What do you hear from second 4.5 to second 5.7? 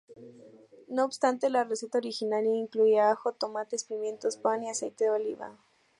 y aceite de oliva.